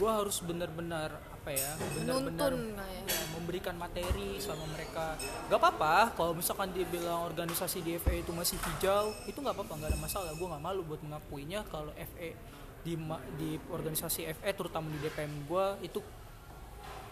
gue 0.00 0.10
harus 0.10 0.40
benar-benar 0.40 1.12
apa 1.40 1.52
ya 1.52 1.72
benar-benar 2.00 2.52
ya. 2.52 3.04
ya, 3.04 3.24
memberikan 3.36 3.76
materi 3.76 4.40
sama 4.40 4.64
mereka. 4.72 5.16
Gak 5.48 5.60
apa-apa 5.60 6.16
kalau 6.16 6.32
misalkan 6.32 6.72
dia 6.72 6.88
bilang 6.88 7.28
organisasi 7.28 7.84
di 7.84 8.00
FE 8.00 8.24
itu 8.24 8.32
masih 8.32 8.56
hijau 8.60 9.12
itu 9.28 9.36
nggak 9.36 9.56
apa-apa 9.56 9.72
nggak 9.76 9.90
ada 9.92 10.00
masalah. 10.00 10.32
Gue 10.36 10.48
nggak 10.48 10.64
malu 10.64 10.80
buat 10.84 11.00
mengakuinya 11.04 11.64
kalau 11.68 11.92
FE 11.96 12.32
di 12.80 12.96
di 13.36 13.50
organisasi 13.68 14.24
FE 14.40 14.50
terutama 14.56 14.88
di 14.88 14.98
DPM 15.04 15.44
gue 15.44 15.66
itu 15.84 16.00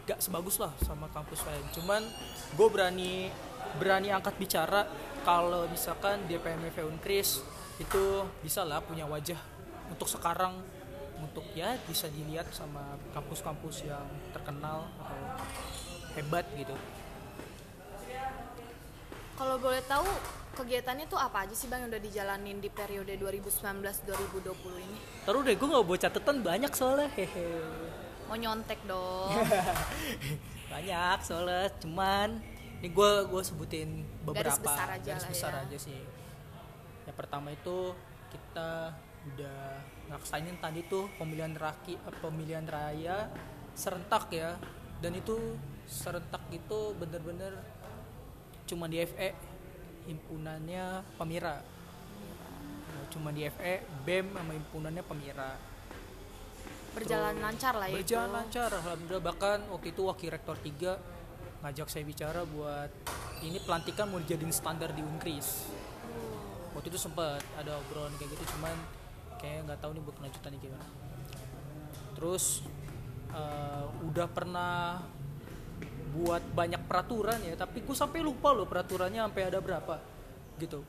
gak 0.09 0.25
sebagus 0.25 0.57
lah 0.57 0.73
sama 0.81 1.13
kampus 1.13 1.45
lain. 1.45 1.65
Cuman 1.77 2.01
gue 2.57 2.69
berani 2.73 3.29
berani 3.77 4.09
angkat 4.09 4.41
bicara 4.41 4.89
kalau 5.29 5.69
misalkan 5.69 6.25
DPMF 6.25 6.89
Unkris 6.89 7.45
itu 7.79 8.03
bisa 8.43 8.67
lah 8.67 8.83
punya 8.83 9.07
wajah 9.07 9.39
untuk 9.89 10.11
sekarang 10.11 10.59
untuk 11.19 11.43
ya 11.55 11.75
bisa 11.87 12.07
dilihat 12.11 12.47
sama 12.51 12.95
kampus-kampus 13.11 13.87
yang 13.87 14.07
terkenal 14.31 14.87
atau 14.99 15.19
hebat 16.15 16.47
gitu 16.55 16.75
Kalau 19.39 19.55
boleh 19.55 19.79
tahu 19.87 20.03
kegiatannya 20.59 21.07
tuh 21.07 21.15
apa 21.15 21.47
aja 21.47 21.55
sih 21.55 21.71
bang 21.71 21.87
yang 21.87 21.95
udah 21.95 22.03
dijalanin 22.03 22.59
di 22.59 22.67
periode 22.67 23.15
2019-2020 23.15 24.83
ini? 24.83 24.99
terus 25.23 25.41
deh 25.47 25.55
gue 25.55 25.69
nggak 25.71 25.87
buat 25.87 26.01
catatan 26.03 26.37
banyak 26.43 26.73
soalnya 26.75 27.07
hehe 27.15 27.63
Mau 28.27 28.35
nyontek 28.37 28.77
dong. 28.85 29.31
banyak 30.75 31.19
soalnya 31.23 31.71
cuman 31.79 32.43
ini 32.83 32.89
gue 32.91 33.11
gue 33.25 33.43
sebutin 33.43 33.89
beberapa 34.21 34.53
Garis 34.53 34.61
besar 34.61 34.89
aja 34.93 35.11
garis 35.17 35.27
besar 35.31 35.53
ya. 35.55 35.61
aja 35.65 35.77
sih 35.81 35.99
yang 37.09 37.17
pertama 37.17 37.49
itu 37.49 37.97
kita 38.29 38.93
udah 39.33 39.61
ngaksainin 40.13 40.61
tadi 40.61 40.85
tuh 40.85 41.09
pemilihan 41.17 41.57
raki 41.57 41.97
eh, 41.97 42.17
pemilihan 42.21 42.69
raya 42.69 43.33
serentak 43.73 44.29
ya. 44.29 44.61
Dan 45.01 45.17
itu 45.17 45.57
serentak 45.89 46.45
itu 46.53 46.93
bener-bener 47.01 47.57
cuma 48.69 48.85
di 48.93 49.01
FE 49.01 49.33
himpunannya 50.05 51.01
Pemira. 51.17 51.65
Cuma 53.09 53.33
di 53.33 53.49
FE 53.49 53.89
BEM 54.05 54.37
sama 54.37 54.53
himpunannya 54.53 55.01
Pemira. 55.01 55.57
Berjalan 56.93 57.41
Terus 57.41 57.45
lancar 57.49 57.75
lah 57.81 57.89
ya 57.89 57.97
berjalan 58.05 58.29
itu. 58.29 58.37
lancar 58.37 58.69
alhamdulillah. 58.85 59.25
Bahkan 59.33 59.59
waktu 59.73 59.89
itu 59.97 60.03
wakil 60.05 60.29
rektor 60.29 60.57
3 60.61 61.65
ngajak 61.65 61.89
saya 61.89 62.05
bicara 62.05 62.45
buat 62.45 62.91
ini 63.41 63.59
pelantikan 63.65 64.13
mau 64.13 64.21
dijadiin 64.21 64.53
standar 64.53 64.93
di 64.93 65.01
Unkris 65.01 65.73
waktu 66.77 66.89
itu 66.93 66.99
sempat 67.01 67.41
ada 67.57 67.77
obrolan 67.81 68.13
kayak 68.21 68.37
gitu 68.37 68.45
cuman 68.57 68.77
kayak 69.39 69.71
nggak 69.71 69.79
tahu 69.81 69.91
nih 69.95 70.03
buat 70.03 70.17
kelanjutannya 70.19 70.59
gimana. 70.61 70.87
Terus 72.19 72.45
eh, 73.33 73.85
udah 74.05 74.27
pernah 74.29 75.03
buat 76.09 76.43
banyak 76.57 76.89
peraturan 76.89 77.39
ya 77.45 77.55
tapi 77.55 77.85
gue 77.85 77.95
sampai 77.95 78.25
lupa 78.25 78.51
loh 78.51 78.67
peraturannya 78.67 79.23
sampai 79.23 79.43
ada 79.47 79.59
berapa 79.63 79.97
gitu. 80.59 80.83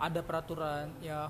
Ada 0.00 0.24
peraturan 0.24 0.94
ya 1.04 1.28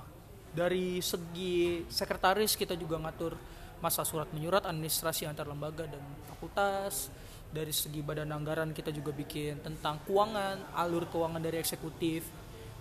dari 0.51 0.99
segi 1.01 1.87
sekretaris 1.87 2.59
kita 2.59 2.75
juga 2.75 2.99
ngatur 2.99 3.35
masa 3.81 4.05
surat 4.05 4.29
menyurat 4.37 4.69
administrasi 4.69 5.25
antar 5.25 5.49
lembaga 5.49 5.89
dan 5.89 6.03
fakultas. 6.29 7.09
Dari 7.51 7.75
segi 7.75 7.99
badan 7.99 8.31
anggaran 8.31 8.71
kita 8.71 8.95
juga 8.95 9.11
bikin 9.11 9.59
tentang 9.59 9.99
keuangan 10.07 10.71
alur 10.71 11.11
keuangan 11.11 11.43
dari 11.43 11.59
eksekutif 11.59 12.23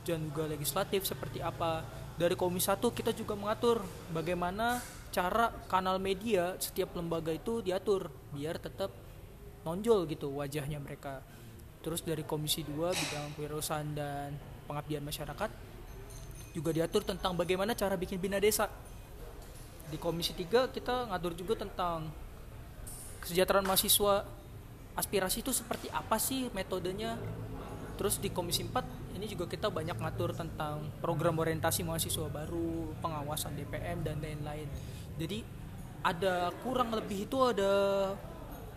dan 0.06 0.30
juga 0.30 0.50
legislatif 0.50 1.06
seperti 1.06 1.44
apa. 1.44 1.84
Dari 2.20 2.36
komisi 2.36 2.68
1 2.68 2.84
kita 2.92 3.16
juga 3.16 3.36
mengatur 3.40 3.80
bagaimana 4.12 4.84
cara 5.10 5.50
kanal 5.72 5.98
media 5.98 6.54
setiap 6.60 6.94
lembaga 6.94 7.34
itu 7.34 7.64
diatur 7.64 8.12
biar 8.36 8.60
tetap 8.60 8.92
nonjol 9.64 10.04
gitu 10.12 10.28
wajahnya 10.36 10.78
mereka. 10.84 11.24
Terus 11.80 12.04
dari 12.04 12.28
komisi 12.28 12.68
2 12.68 12.76
bidang 12.76 13.28
kewirausahaan 13.40 13.88
dan 13.96 14.36
pengabdian 14.68 15.00
masyarakat 15.00 15.50
juga 16.52 16.70
diatur 16.76 17.08
tentang 17.08 17.40
bagaimana 17.40 17.72
cara 17.72 17.96
bikin 17.96 18.20
bina 18.20 18.36
desa. 18.36 18.68
Di 19.90 19.96
komisi 19.96 20.36
3 20.36 20.76
kita 20.76 21.08
ngatur 21.08 21.34
juga 21.40 21.64
tentang 21.64 22.12
kesejahteraan 23.24 23.64
mahasiswa. 23.64 24.28
Aspirasi 25.00 25.40
itu 25.40 25.56
seperti 25.56 25.88
apa 25.88 26.20
sih 26.20 26.52
metodenya? 26.52 27.16
Terus 27.96 28.20
di 28.20 28.28
komisi 28.28 28.68
4 28.68 28.99
ini 29.20 29.28
juga 29.28 29.46
kita 29.46 29.68
banyak 29.68 30.00
ngatur 30.00 30.32
tentang 30.32 30.80
program 31.04 31.36
orientasi 31.38 31.84
mahasiswa 31.84 32.26
baru 32.26 32.96
pengawasan 32.98 33.52
DPM 33.54 34.00
dan 34.00 34.24
lain-lain 34.24 34.66
jadi 35.20 35.44
ada 36.00 36.56
kurang 36.64 36.96
lebih 36.96 37.28
itu 37.28 37.36
ada 37.44 37.72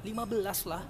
15 0.02 0.10
lah 0.66 0.82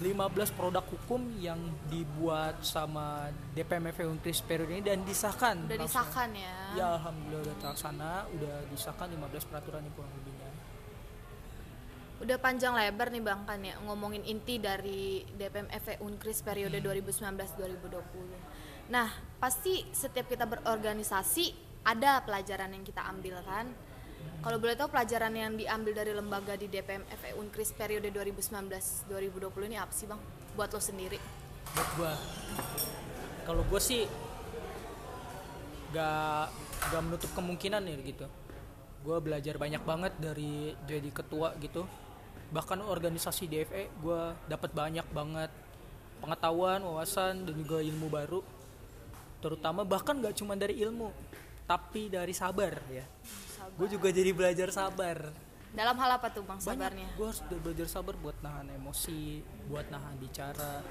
15 0.00 0.56
produk 0.56 0.80
hukum 0.86 1.20
yang 1.36 1.60
dibuat 1.90 2.62
sama 2.64 3.28
DPM 3.52 3.92
FE 3.92 4.08
Unkris 4.08 4.40
periode 4.40 4.72
ini 4.72 4.80
dan 4.80 5.04
disahkan 5.04 5.68
Udah 5.68 5.76
langsung. 5.76 5.84
disahkan 6.08 6.28
ya. 6.32 6.56
Ya 6.72 6.86
alhamdulillah 6.96 7.44
udah 7.44 7.56
terlaksana, 7.60 8.12
udah 8.32 8.54
disahkan 8.72 9.12
15 9.12 9.44
peraturan 9.44 9.84
yang 9.84 9.92
kurang 9.92 10.08
lebihnya. 10.16 10.48
Udah 12.20 12.36
panjang 12.36 12.72
lebar 12.72 13.12
nih 13.12 13.20
Bang 13.20 13.44
kan 13.44 13.60
ya 13.60 13.76
ngomongin 13.84 14.24
inti 14.24 14.56
dari 14.56 15.20
DPM 15.36 15.68
FE 15.68 16.00
Unkris 16.00 16.40
periode 16.40 16.80
Hmm. 16.80 16.96
2019-2020. 16.96 18.79
Nah, 18.90 19.06
pasti 19.38 19.86
setiap 19.94 20.26
kita 20.26 20.50
berorganisasi 20.50 21.54
ada 21.86 22.18
pelajaran 22.26 22.74
yang 22.74 22.82
kita 22.82 23.06
ambil 23.06 23.38
kan. 23.46 23.70
Kalau 24.40 24.58
boleh 24.58 24.74
tahu 24.74 24.90
pelajaran 24.90 25.30
yang 25.30 25.54
diambil 25.54 25.94
dari 25.94 26.10
lembaga 26.10 26.58
di 26.58 26.66
DPM 26.66 27.06
FE 27.06 27.38
Unkris 27.38 27.70
periode 27.70 28.10
2019-2020 28.10 29.70
ini 29.70 29.76
apa 29.78 29.94
sih 29.94 30.10
Bang? 30.10 30.18
Buat 30.58 30.74
lo 30.74 30.80
sendiri. 30.82 31.22
Buat 31.70 31.88
gua 31.94 32.12
kalau 33.46 33.62
gua 33.68 33.80
sih 33.80 34.10
gak 35.94 36.50
gak 36.90 37.02
menutup 37.04 37.30
kemungkinan 37.36 37.84
ya 37.86 37.96
gitu. 38.02 38.26
Gua 39.06 39.22
belajar 39.22 39.54
banyak 39.54 39.86
banget 39.86 40.12
dari 40.18 40.74
jadi 40.88 41.10
ketua 41.14 41.54
gitu. 41.62 41.86
Bahkan 42.50 42.82
organisasi 42.82 43.46
DFE 43.46 44.02
gua 44.02 44.34
dapat 44.50 44.74
banyak 44.74 45.06
banget 45.14 45.52
pengetahuan, 46.24 46.82
wawasan 46.82 47.46
dan 47.46 47.54
juga 47.54 47.78
ilmu 47.84 48.10
baru. 48.10 48.40
Terutama 49.40 49.82
bahkan 49.82 50.20
gak 50.20 50.36
cuma 50.36 50.52
dari 50.54 50.78
ilmu, 50.78 51.08
tapi 51.64 52.06
dari 52.06 52.32
sabar 52.32 52.76
ya. 52.88 53.04
Gue 53.74 53.88
juga 53.88 54.12
jadi 54.12 54.30
belajar 54.30 54.68
sabar. 54.70 55.32
Dalam 55.70 55.94
hal 55.96 56.18
apa 56.18 56.26
tuh 56.34 56.42
Bang 56.42 56.58
sabarnya? 56.58 57.06
gue 57.14 57.26
harus 57.26 57.40
be- 57.46 57.62
belajar 57.62 57.86
sabar 57.86 58.18
buat 58.18 58.34
nahan 58.42 58.74
emosi 58.74 59.38
buat 59.70 59.86
nahan 59.86 60.18
bicara 60.18 60.82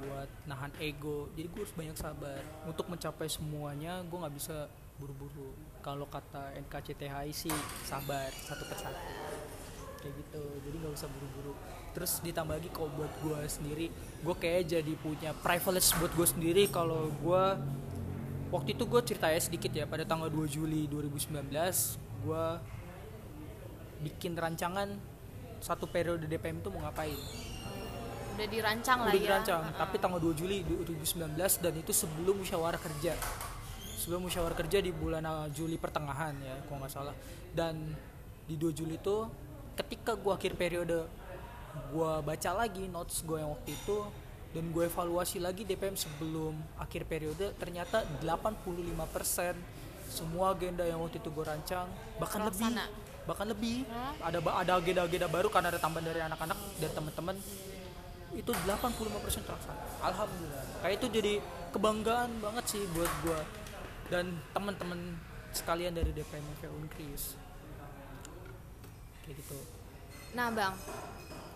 buat 0.00 0.28
nahan 0.44 0.72
ego 0.76 1.32
jadi 1.32 1.48
gue 1.48 1.60
harus 1.60 1.72
banyak 1.72 1.96
sabar 1.96 2.40
untuk 2.64 2.84
mencapai 2.88 3.32
semuanya 3.32 4.04
gue 4.04 4.16
nggak 4.16 4.36
bisa 4.36 4.68
buru-buru 4.96 5.56
kalau 5.80 6.04
kata 6.04 6.52
NKCTHI 6.68 7.32
sih 7.32 7.52
sabar 7.84 8.28
satu 8.28 8.64
persatu 8.68 9.00
kayak 10.00 10.14
gitu. 10.16 10.42
Jadi 10.64 10.76
nggak 10.80 10.92
usah 10.96 11.08
buru-buru. 11.12 11.52
Terus 11.90 12.12
ditambah 12.22 12.54
lagi 12.56 12.70
kalau 12.72 12.90
buat 12.94 13.12
gue 13.22 13.40
sendiri 13.50 13.86
gue 14.20 14.34
kayak 14.36 14.62
jadi 14.68 14.92
punya 15.00 15.30
privilege 15.38 15.88
buat 16.00 16.12
gue 16.16 16.26
sendiri. 16.26 16.62
Kalau 16.72 17.12
gue 17.12 17.44
waktu 18.50 18.74
itu 18.74 18.84
gue 18.84 19.00
ceritanya 19.06 19.40
sedikit 19.40 19.70
ya 19.70 19.86
pada 19.86 20.02
tanggal 20.02 20.26
2 20.26 20.50
Juli 20.50 20.90
2019 20.90 21.46
gue 22.26 22.44
bikin 24.00 24.32
rancangan 24.34 24.88
satu 25.60 25.84
periode 25.86 26.24
DPM 26.24 26.58
itu 26.64 26.68
mau 26.72 26.82
ngapain. 26.88 27.16
Udah 28.34 28.46
dirancang 28.48 28.98
lah 29.04 29.12
udah 29.12 29.20
ya. 29.20 29.24
dirancang 29.28 29.62
Heeh. 29.68 29.76
tapi 29.76 29.96
tanggal 30.00 30.20
2 30.20 30.40
Juli 30.40 30.64
2019 30.64 31.36
dan 31.36 31.72
itu 31.76 31.92
sebelum 31.92 32.40
musyawarah 32.40 32.80
kerja. 32.80 33.12
Sebelum 34.00 34.24
musyawarah 34.24 34.56
kerja 34.56 34.80
di 34.80 34.90
bulan 34.96 35.22
uh, 35.28 35.46
Juli 35.52 35.76
pertengahan 35.76 36.32
ya 36.40 36.56
kalau 36.64 36.80
nggak 36.80 36.92
salah. 36.92 37.14
Dan 37.52 37.92
di 38.48 38.56
2 38.56 38.72
Juli 38.72 38.96
itu 38.96 39.28
ketika 39.80 40.12
gua 40.14 40.36
akhir 40.36 40.54
periode 40.54 41.08
gua 41.94 42.20
baca 42.20 42.50
lagi 42.54 42.90
notes 42.90 43.22
gue 43.22 43.38
yang 43.38 43.54
waktu 43.54 43.72
itu 43.74 43.98
dan 44.50 44.64
gue 44.74 44.82
evaluasi 44.90 45.38
lagi 45.38 45.62
DPM 45.62 45.94
sebelum 45.94 46.58
akhir 46.74 47.06
periode 47.06 47.54
ternyata 47.54 48.02
85% 48.18 49.54
semua 50.10 50.50
agenda 50.58 50.82
yang 50.82 50.98
waktu 50.98 51.22
itu 51.22 51.30
gue 51.30 51.44
rancang 51.46 51.86
bahkan 52.18 52.42
lebih 52.42 52.66
bahkan 53.28 53.46
lebih. 53.46 53.86
Hmm. 53.86 54.14
ada 54.26 54.38
ada 54.42 54.72
agenda-agenda 54.82 55.30
baru 55.30 55.46
karena 55.52 55.70
ada 55.70 55.78
tambahan 55.78 56.02
dari 56.10 56.20
anak-anak 56.24 56.58
dan 56.82 56.90
teman-teman 56.90 57.36
itu 58.30 58.50
85% 58.54 59.42
terlaksana. 59.42 59.82
Alhamdulillah. 60.06 60.62
Kayak 60.86 60.94
itu 61.02 61.06
jadi 61.10 61.32
kebanggaan 61.74 62.30
banget 62.38 62.64
sih 62.70 62.82
buat 62.94 63.10
gua 63.26 63.42
dan 64.10 64.38
teman-teman 64.54 65.18
sekalian 65.50 65.94
dari 65.94 66.10
DPM 66.14 66.46
FE 66.62 66.70
Unkris 66.70 67.34
kayak 69.30 69.38
gitu 69.38 69.54
Nah 70.30 70.50
bang, 70.54 70.74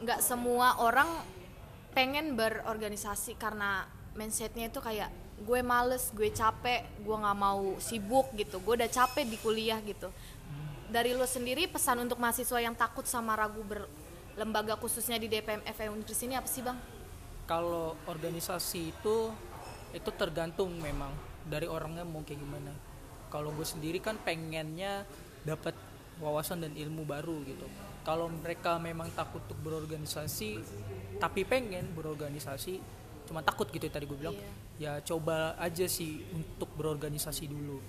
nggak 0.03 0.19
semua 0.19 0.83
orang 0.83 1.07
pengen 1.95 2.35
berorganisasi 2.35 3.39
karena 3.39 3.87
mindsetnya 4.19 4.67
itu 4.67 4.83
kayak 4.83 5.15
gue 5.47 5.61
males, 5.63 6.11
gue 6.11 6.27
capek, 6.35 6.83
gue 7.07 7.17
nggak 7.19 7.39
mau 7.39 7.79
sibuk 7.79 8.35
gitu, 8.35 8.59
gue 8.59 8.75
udah 8.83 8.91
capek 8.91 9.23
di 9.31 9.39
kuliah 9.39 9.79
gitu. 9.87 10.11
Dari 10.91 11.15
lo 11.15 11.23
sendiri 11.23 11.71
pesan 11.71 12.03
untuk 12.03 12.19
mahasiswa 12.19 12.59
yang 12.59 12.75
takut 12.75 13.07
sama 13.07 13.39
ragu 13.39 13.63
berlembaga 13.63 14.75
khususnya 14.75 15.23
di 15.23 15.31
DPM 15.31 15.63
FE 15.71 15.87
Unkris 15.95 16.27
ini 16.27 16.35
apa 16.35 16.51
sih 16.51 16.63
bang? 16.67 16.79
kalau 17.45 17.93
organisasi 18.09 18.93
itu 18.93 19.17
itu 19.95 20.11
tergantung 20.17 20.75
memang 20.81 21.13
dari 21.45 21.69
orangnya 21.69 22.03
mau 22.03 22.25
kayak 22.25 22.41
gimana 22.41 22.73
kalau 23.29 23.53
gue 23.53 23.67
sendiri 23.67 24.01
kan 24.01 24.17
pengennya 24.17 25.05
dapat 25.45 25.77
wawasan 26.23 26.63
dan 26.63 26.73
ilmu 26.75 27.03
baru 27.07 27.43
gitu. 27.47 27.67
Kalau 28.05 28.29
mereka 28.29 28.77
memang 28.77 29.09
takut 29.17 29.41
untuk 29.49 29.59
berorganisasi 29.65 30.61
tapi 31.19 31.47
pengen 31.47 31.95
berorganisasi 31.97 32.83
cuma 33.25 33.41
takut 33.41 33.65
gitu 33.73 33.89
tadi 33.89 34.05
gue 34.05 34.19
bilang 34.19 34.37
ya 34.77 35.01
coba 35.01 35.57
aja 35.57 35.89
sih 35.89 36.23
untuk 36.35 36.69
berorganisasi 36.77 37.49
dulu. 37.49 37.81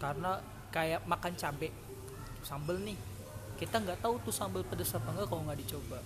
Karena 0.00 0.40
kayak 0.72 1.04
makan 1.04 1.32
cabai 1.36 1.70
sambel 2.46 2.78
nih 2.80 2.98
kita 3.56 3.80
nggak 3.80 4.04
tahu 4.04 4.20
tuh 4.20 4.34
sambal 4.34 4.60
pedas 4.62 4.92
apa 4.92 5.12
enggak 5.12 5.26
kalau 5.28 5.42
nggak 5.48 5.60
dicoba. 5.60 5.98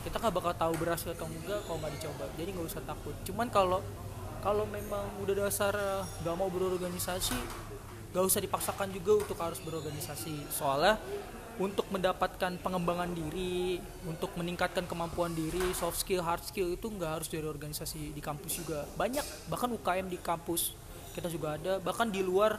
Kita 0.00 0.16
nggak 0.16 0.34
bakal 0.34 0.52
tahu 0.56 0.72
berhasil 0.80 1.12
atau 1.12 1.28
enggak 1.28 1.60
kalau 1.68 1.78
nggak 1.80 1.94
dicoba 1.96 2.24
jadi 2.36 2.50
nggak 2.52 2.68
usah 2.68 2.82
takut. 2.84 3.16
Cuman 3.24 3.48
kalau 3.52 3.80
kalau 4.40 4.64
memang 4.64 5.04
udah 5.20 5.48
dasar 5.48 5.76
nggak 6.24 6.36
mau 6.36 6.48
berorganisasi 6.48 7.36
nggak 8.10 8.24
usah 8.26 8.40
dipaksakan 8.42 8.90
juga 8.90 9.22
untuk 9.22 9.38
harus 9.38 9.58
berorganisasi. 9.62 10.50
Soalnya 10.50 10.98
untuk 11.60 11.84
mendapatkan 11.92 12.56
pengembangan 12.64 13.12
diri 13.12 13.76
untuk 14.08 14.32
meningkatkan 14.40 14.88
kemampuan 14.88 15.36
diri 15.36 15.60
soft 15.76 16.00
skill 16.00 16.24
hard 16.24 16.40
skill 16.40 16.72
itu 16.72 16.88
nggak 16.88 17.20
harus 17.20 17.28
dari 17.28 17.44
organisasi 17.44 18.16
di 18.16 18.22
kampus 18.24 18.64
juga. 18.64 18.88
Banyak 18.96 19.52
bahkan 19.52 19.68
UKM 19.68 20.08
di 20.08 20.16
kampus 20.16 20.72
kita 21.12 21.28
juga 21.28 21.60
ada. 21.60 21.76
Bahkan 21.78 22.08
di 22.08 22.24
luar 22.24 22.56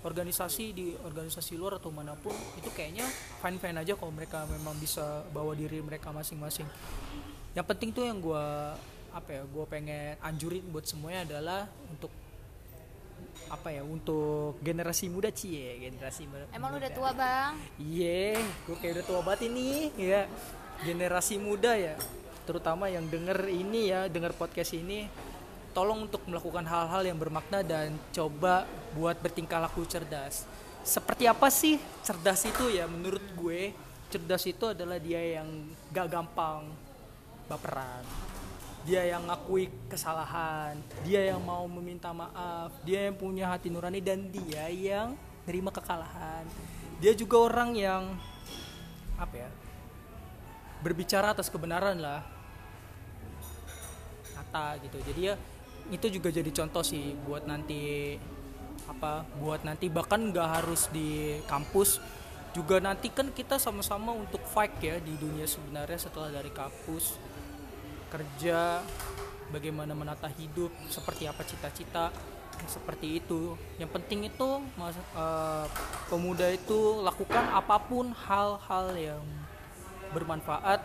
organisasi 0.00 0.64
di 0.72 0.96
organisasi 0.96 1.60
luar 1.60 1.76
atau 1.76 1.92
mana 1.92 2.16
pun 2.16 2.32
itu 2.56 2.72
kayaknya 2.72 3.04
fine 3.44 3.60
fine 3.60 3.76
aja 3.84 3.92
kalau 3.94 4.08
mereka 4.08 4.48
memang 4.48 4.72
bisa 4.80 5.22
bawa 5.30 5.52
diri 5.52 5.78
mereka 5.84 6.08
masing-masing. 6.10 6.66
Yang 7.52 7.66
penting 7.70 7.90
tuh 7.92 8.04
yang 8.08 8.18
gue 8.18 8.46
apa 9.10 9.30
ya 9.30 9.42
gue 9.42 9.64
pengen 9.66 10.14
anjurin 10.22 10.62
buat 10.70 10.86
semuanya 10.86 11.26
adalah 11.26 11.66
untuk 11.90 12.10
apa 13.48 13.72
ya 13.72 13.82
untuk 13.82 14.60
generasi 14.60 15.08
muda 15.08 15.32
cie 15.32 15.80
generasi 15.80 16.28
muda 16.28 16.44
Emang 16.52 16.74
lu 16.74 16.78
udah 16.78 16.92
tua 16.92 17.10
bang? 17.16 17.52
Iya, 17.80 18.38
gue 18.68 18.76
kayak 18.76 18.92
udah 19.00 19.06
tua 19.06 19.20
banget 19.24 19.40
ini, 19.48 19.90
ya. 19.96 20.28
Generasi 20.80 21.36
muda 21.36 21.76
ya, 21.76 21.92
terutama 22.48 22.88
yang 22.88 23.04
denger 23.04 23.52
ini 23.52 23.92
ya, 23.92 24.08
denger 24.08 24.32
podcast 24.32 24.72
ini, 24.72 25.04
tolong 25.76 26.08
untuk 26.08 26.24
melakukan 26.26 26.64
hal-hal 26.66 27.04
yang 27.04 27.18
bermakna 27.20 27.60
dan 27.62 27.94
coba 28.10 28.64
buat 28.96 29.20
bertingkah 29.20 29.60
laku 29.60 29.84
cerdas. 29.86 30.48
Seperti 30.80 31.28
apa 31.28 31.52
sih 31.52 31.76
cerdas 32.00 32.42
itu 32.48 32.72
ya? 32.72 32.88
Menurut 32.88 33.22
gue, 33.36 33.76
cerdas 34.08 34.42
itu 34.48 34.72
adalah 34.72 34.96
dia 34.96 35.20
yang 35.20 35.68
gak 35.92 36.08
gampang 36.10 36.66
baperan. 37.46 38.02
Dia 38.88 39.04
yang 39.04 39.28
ngakui 39.28 39.68
kesalahan, 39.92 40.80
dia 41.04 41.28
yang 41.32 41.40
mau 41.44 41.68
meminta 41.68 42.10
maaf, 42.16 42.72
dia 42.80 43.12
yang 43.12 43.16
punya 43.16 43.52
hati 43.52 43.68
nurani 43.68 44.00
dan 44.00 44.32
dia 44.32 44.72
yang 44.72 45.12
nerima 45.44 45.68
kekalahan. 45.68 46.48
Dia 47.00 47.12
juga 47.12 47.36
orang 47.44 47.76
yang 47.76 48.02
apa 49.20 49.36
ya? 49.36 49.50
berbicara 50.80 51.36
atas 51.36 51.52
kebenaran 51.52 52.00
lah. 52.00 52.24
Kata 54.32 54.80
gitu. 54.80 54.96
Jadi 55.04 55.20
ya 55.28 55.34
itu 55.92 56.06
juga 56.08 56.32
jadi 56.32 56.48
contoh 56.48 56.80
sih 56.80 57.12
buat 57.28 57.44
nanti 57.44 58.16
apa 58.88 59.26
buat 59.38 59.62
nanti 59.62 59.92
bahkan 59.92 60.32
nggak 60.32 60.48
harus 60.60 60.88
di 60.90 61.38
kampus 61.46 62.00
juga 62.50 62.82
nanti 62.82 63.10
kan 63.10 63.30
kita 63.30 63.58
sama-sama 63.62 64.10
untuk 64.10 64.42
fight 64.42 64.74
ya 64.82 64.98
di 64.98 65.14
dunia 65.14 65.46
sebenarnya 65.46 65.98
setelah 65.98 66.30
dari 66.34 66.50
kampus 66.50 67.14
kerja 68.10 68.82
bagaimana 69.54 69.94
menata 69.94 70.26
hidup 70.34 70.70
seperti 70.90 71.30
apa 71.30 71.42
cita-cita 71.46 72.10
seperti 72.68 73.22
itu. 73.22 73.56
Yang 73.80 73.90
penting 73.96 74.28
itu 74.28 74.48
mas 74.76 74.98
eh, 74.98 75.66
pemuda 76.12 76.50
itu 76.52 77.00
lakukan 77.00 77.46
apa 77.54 77.76
pun 77.80 78.12
hal-hal 78.12 78.86
yang 78.98 79.24
bermanfaat 80.10 80.82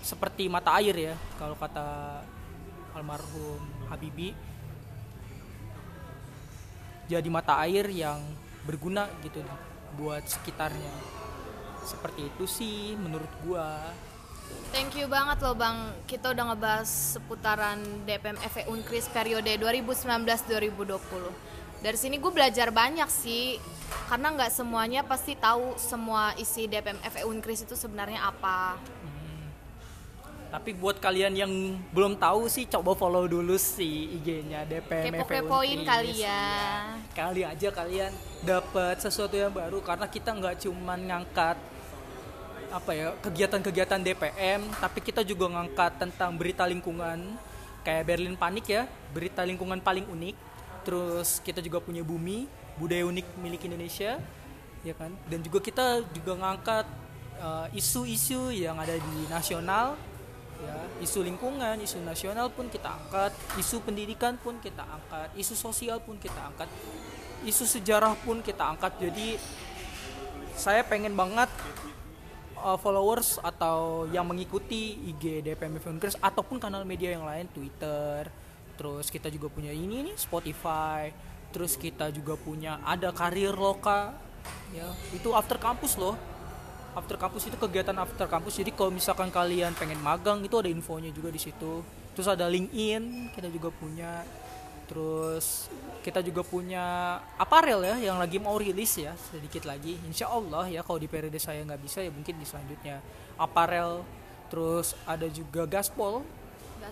seperti 0.00 0.48
mata 0.48 0.78
air 0.80 1.12
ya 1.12 1.14
kalau 1.36 1.58
kata 1.58 2.22
almarhum 2.94 3.60
Habibi 3.90 4.32
jadi 7.06 7.28
mata 7.30 7.60
air 7.62 7.86
yang 7.90 8.18
berguna 8.66 9.06
gitu 9.22 9.38
buat 9.94 10.26
sekitarnya. 10.26 10.90
Seperti 11.86 12.34
itu 12.34 12.44
sih 12.50 12.98
menurut 12.98 13.30
gua 13.46 13.78
Thank 14.76 15.00
you 15.00 15.08
banget 15.08 15.40
loh 15.40 15.56
bang, 15.56 15.88
kita 16.04 16.36
udah 16.36 16.52
ngebahas 16.52 17.16
seputaran 17.16 17.80
DPM 18.04 18.36
FE 18.36 18.68
Unkris 18.68 19.08
periode 19.08 19.48
2019-2020 19.56 21.80
Dari 21.80 21.96
sini 21.96 22.20
gue 22.20 22.28
belajar 22.28 22.68
banyak 22.68 23.08
sih, 23.08 23.56
karena 24.10 24.36
nggak 24.36 24.52
semuanya 24.52 25.00
pasti 25.00 25.32
tahu 25.32 25.80
semua 25.80 26.36
isi 26.36 26.68
DPM 26.68 27.00
FE 27.08 27.24
Unkris 27.24 27.64
itu 27.64 27.72
sebenarnya 27.72 28.28
apa. 28.28 28.76
Tapi 30.46 30.78
buat 30.78 31.02
kalian 31.02 31.34
yang 31.34 31.52
belum 31.90 32.16
tahu 32.16 32.46
sih 32.46 32.70
coba 32.70 32.94
follow 32.94 33.26
dulu 33.26 33.58
sih 33.58 34.14
IG-nya 34.20 34.64
DPM 34.64 35.20
Kepo-kepoin 35.20 35.82
kali 35.82 36.22
ya. 36.22 36.96
Kali 37.12 37.42
aja 37.42 37.68
kalian 37.74 38.14
dapat 38.46 39.02
sesuatu 39.02 39.34
yang 39.34 39.50
baru 39.50 39.82
karena 39.82 40.06
kita 40.06 40.32
nggak 40.32 40.64
cuman 40.64 41.12
ngangkat 41.12 41.58
apa 42.76 42.92
ya 42.92 43.08
kegiatan-kegiatan 43.24 44.00
DPM 44.04 44.60
tapi 44.76 45.00
kita 45.00 45.24
juga 45.24 45.48
ngangkat 45.48 45.96
tentang 45.96 46.36
berita 46.36 46.68
lingkungan 46.68 47.40
kayak 47.80 48.04
Berlin 48.04 48.36
Panik 48.36 48.66
ya 48.68 48.84
berita 49.16 49.40
lingkungan 49.46 49.80
paling 49.80 50.04
unik. 50.04 50.36
Terus 50.84 51.42
kita 51.42 51.64
juga 51.64 51.82
punya 51.82 52.04
bumi 52.04 52.46
budaya 52.76 53.08
unik 53.08 53.26
milik 53.40 53.64
Indonesia 53.64 54.20
ya 54.84 54.94
kan? 54.94 55.10
Dan 55.26 55.40
juga 55.40 55.64
kita 55.64 56.04
juga 56.12 56.36
ngangkat 56.36 56.86
uh, 57.40 57.66
isu-isu 57.72 58.52
yang 58.52 58.76
ada 58.76 58.94
di 58.94 59.16
nasional 59.32 59.96
ya. 60.60 60.76
Isu 61.00 61.24
lingkungan 61.24 61.80
isu 61.80 62.04
nasional 62.04 62.52
pun 62.52 62.68
kita 62.68 62.92
angkat 62.92 63.32
isu 63.56 63.80
pendidikan 63.82 64.36
pun 64.36 64.60
kita 64.60 64.84
angkat 64.84 65.32
isu 65.38 65.56
sosial 65.56 65.98
pun 66.04 66.20
kita 66.20 66.38
angkat 66.52 66.68
isu 67.48 67.64
sejarah 67.64 68.12
pun 68.20 68.44
kita 68.44 68.76
angkat. 68.76 68.92
Jadi 69.00 69.40
saya 70.56 70.82
pengen 70.82 71.12
banget 71.12 71.52
uh, 72.66 72.74
followers 72.74 73.38
atau 73.38 74.10
yang 74.10 74.26
mengikuti 74.26 74.98
IG 75.14 75.46
DPM 75.46 75.78
Filmkers 75.78 76.18
ataupun 76.18 76.58
kanal 76.58 76.82
media 76.82 77.14
yang 77.14 77.22
lain 77.22 77.46
Twitter 77.54 78.26
terus 78.74 79.08
kita 79.08 79.30
juga 79.30 79.46
punya 79.46 79.70
ini 79.70 80.10
nih 80.10 80.16
Spotify 80.18 81.14
terus 81.54 81.78
kita 81.78 82.10
juga 82.10 82.34
punya 82.34 82.82
ada 82.82 83.14
karir 83.14 83.54
loka 83.54 84.26
ya. 84.74 84.88
Itu 85.14 85.32
after 85.32 85.56
kampus 85.56 85.96
loh. 85.96 86.16
After 86.96 87.20
kampus 87.20 87.52
itu 87.52 87.56
kegiatan 87.60 87.96
after 87.96 88.24
kampus. 88.24 88.56
Jadi 88.56 88.72
kalau 88.72 88.88
misalkan 88.88 89.28
kalian 89.28 89.76
pengen 89.76 90.00
magang 90.00 90.40
itu 90.40 90.56
ada 90.56 90.68
infonya 90.68 91.12
juga 91.12 91.28
di 91.28 91.40
situ. 91.40 91.84
Terus 92.16 92.28
ada 92.28 92.48
LinkedIn 92.48 93.32
kita 93.36 93.52
juga 93.52 93.68
punya 93.68 94.24
terus 94.86 95.66
kita 96.06 96.22
juga 96.22 96.46
punya 96.46 97.18
aparel 97.34 97.82
ya 97.82 98.10
yang 98.10 98.22
lagi 98.22 98.38
mau 98.38 98.54
rilis 98.54 98.94
ya 98.94 99.12
sedikit 99.30 99.66
lagi. 99.66 99.98
Insya 100.06 100.30
Allah 100.30 100.70
ya 100.70 100.86
kalau 100.86 101.02
di 101.02 101.10
periode 101.10 101.36
saya 101.42 101.66
nggak 101.66 101.82
bisa 101.82 101.98
ya 102.02 102.10
mungkin 102.14 102.38
di 102.38 102.46
selanjutnya. 102.46 103.02
Aparel 103.34 104.06
terus 104.46 104.94
ada 105.02 105.26
juga 105.26 105.66
gaspol 105.66 106.22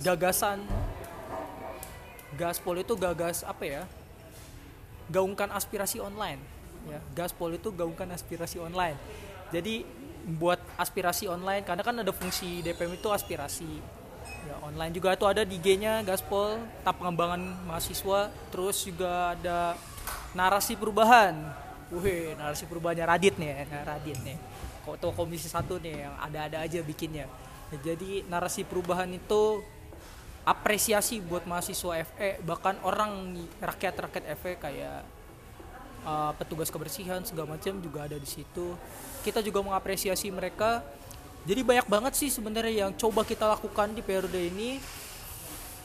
gagasan. 0.03 0.67
Gaspol 2.35 2.83
itu 2.83 2.99
gagas 2.99 3.47
apa 3.47 3.63
ya? 3.63 3.83
Gaungkan 5.07 5.55
aspirasi 5.55 6.03
online. 6.03 6.43
Ya 6.91 6.99
gaspol 7.15 7.55
itu 7.55 7.71
gaungkan 7.71 8.11
aspirasi 8.11 8.59
online. 8.59 8.99
Jadi 9.55 9.87
buat 10.25 10.59
aspirasi 10.81 11.29
online 11.31 11.63
karena 11.63 11.85
kan 11.85 11.95
ada 12.01 12.11
fungsi 12.11 12.65
DPM 12.65 12.97
itu 12.97 13.13
aspirasi 13.13 13.79
ya 14.45 14.55
online 14.61 14.93
juga 14.93 15.17
itu 15.17 15.25
ada 15.25 15.43
di 15.43 15.57
IG-nya 15.57 16.05
Gaspol 16.05 16.61
tahap 16.85 17.01
pengembangan 17.01 17.41
mahasiswa 17.65 18.29
terus 18.53 18.85
juga 18.85 19.33
ada 19.33 19.75
narasi 20.37 20.77
perubahan 20.77 21.65
Wih, 21.93 22.33
narasi 22.35 22.65
perubahannya 22.65 23.05
Radit 23.05 23.37
nih, 23.37 23.69
nah, 23.69 23.85
Radit 23.85 24.19
nih. 24.25 24.35
Kok 24.83 24.97
tuh 24.97 25.13
komisi 25.13 25.47
satu 25.47 25.77
nih 25.79 26.09
yang 26.09 26.15
ada-ada 26.17 26.65
aja 26.65 26.81
bikinnya. 26.81 27.29
Ya, 27.69 27.93
jadi 27.93 28.25
narasi 28.27 28.65
perubahan 28.65 29.09
itu 29.13 29.61
apresiasi 30.45 31.25
buat 31.25 31.49
mahasiswa 31.49 32.05
FE 32.05 32.45
bahkan 32.45 32.77
orang 32.85 33.33
rakyat-rakyat 33.65 34.25
FE 34.37 34.53
kayak 34.61 35.01
uh, 36.05 36.37
petugas 36.37 36.69
kebersihan 36.69 37.25
segala 37.25 37.57
macam 37.57 37.81
juga 37.81 38.09
ada 38.09 38.17
di 38.17 38.29
situ. 38.29 38.77
Kita 39.25 39.45
juga 39.45 39.61
mengapresiasi 39.65 40.29
mereka. 40.33 40.85
Jadi 41.45 41.61
banyak 41.61 41.87
banget 41.89 42.13
sih 42.17 42.33
sebenarnya 42.33 42.89
yang 42.89 42.93
coba 42.97 43.21
kita 43.25 43.45
lakukan 43.45 43.93
di 43.93 44.01
periode 44.01 44.41
ini. 44.41 44.81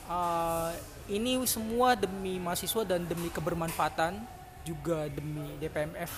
Uh, 0.09 0.73
ini 1.09 1.37
semua 1.45 1.93
demi 1.93 2.41
mahasiswa 2.41 2.85
dan 2.85 3.05
demi 3.05 3.29
kebermanfaatan 3.29 4.17
juga 4.65 5.09
demi 5.09 5.57
DPMF 5.57 6.11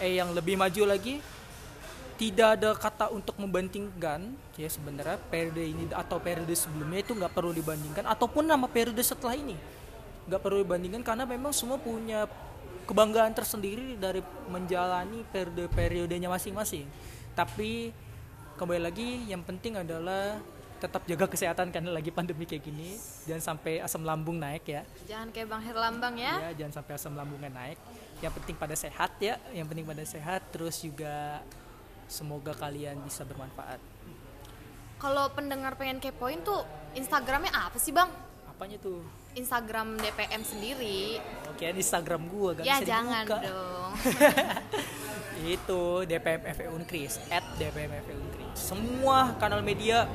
eh 0.00 0.20
yang 0.20 0.32
lebih 0.36 0.56
maju 0.60 0.84
lagi 0.84 1.20
tidak 2.20 2.60
ada 2.60 2.70
kata 2.76 3.06
untuk 3.12 3.36
membandingkan 3.40 4.32
ya 4.56 4.68
sebenarnya 4.68 5.16
periode 5.28 5.64
ini 5.64 5.88
atau 5.92 6.20
periode 6.20 6.52
sebelumnya 6.52 7.00
itu 7.04 7.12
nggak 7.16 7.32
perlu 7.32 7.52
dibandingkan 7.52 8.04
ataupun 8.04 8.44
nama 8.44 8.68
periode 8.68 9.00
setelah 9.00 9.36
ini 9.36 9.56
nggak 10.24 10.40
perlu 10.40 10.64
dibandingkan 10.64 11.04
karena 11.04 11.24
memang 11.28 11.52
semua 11.52 11.76
punya 11.76 12.24
kebanggaan 12.84 13.32
tersendiri 13.32 13.96
dari 13.96 14.20
menjalani 14.52 15.24
periode-periodenya 15.32 16.28
masing-masing. 16.28 16.84
Tapi 17.32 17.90
kembali 18.54 18.80
lagi 18.80 19.08
yang 19.26 19.42
penting 19.42 19.74
adalah 19.74 20.38
tetap 20.78 21.02
jaga 21.08 21.26
kesehatan 21.26 21.72
karena 21.72 21.90
lagi 21.90 22.12
pandemi 22.12 22.44
kayak 22.44 22.62
gini 22.62 22.94
jangan 23.24 23.56
sampai 23.56 23.80
asam 23.80 24.04
lambung 24.04 24.36
naik 24.36 24.68
ya 24.68 24.82
Jangan 25.08 25.32
kayak 25.32 25.48
Bang 25.48 25.62
Herlambang 25.64 26.14
ya. 26.14 26.34
ya 26.38 26.62
jangan 26.62 26.82
sampai 26.82 26.92
asam 26.94 27.14
lambungnya 27.16 27.50
naik 27.50 27.78
yang 28.20 28.30
penting 28.30 28.54
pada 28.54 28.76
sehat 28.76 29.10
ya 29.18 29.40
yang 29.50 29.64
penting 29.64 29.82
pada 29.82 30.04
sehat 30.04 30.44
terus 30.52 30.78
juga 30.78 31.40
semoga 32.06 32.52
kalian 32.52 33.00
bisa 33.00 33.24
bermanfaat 33.24 33.80
Kalau 34.94 35.28
pendengar 35.32 35.74
pengen 35.74 36.00
kepoin 36.00 36.40
tuh 36.40 36.62
Instagramnya 36.94 37.50
apa 37.50 37.76
sih 37.76 37.90
Bang? 37.90 38.08
apanya 38.46 38.78
tuh 38.78 39.02
Instagram 39.34 39.98
DPM 39.98 40.46
sendiri. 40.46 41.18
oke 41.50 41.64
Instagram 41.74 42.22
gua 42.30 42.54
gak 42.54 42.62
ya 42.62 42.78
bisa 42.78 42.86
jangan 42.86 43.24
dibuka. 43.26 43.40
dong. 43.42 43.92
itu 45.58 45.82
DPM 46.06 46.40
FE 46.48 46.66
Unkris 46.70 47.18
at 47.28 47.42
DPM 47.58 47.90
FE 48.00 48.14
Unkris 48.14 48.33
semua 48.54 49.34
kanal 49.36 49.60
media 49.60 50.06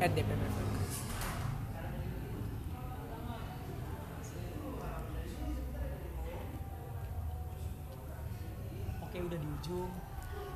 at 0.00 0.10
Unkris 0.10 0.96
oke 9.04 9.16
udah 9.28 9.38
di 9.38 9.48
ujung. 9.60 9.92